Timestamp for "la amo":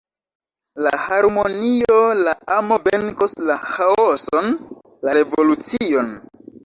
2.21-2.79